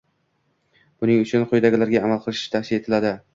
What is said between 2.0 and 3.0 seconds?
amal qilish tavsiya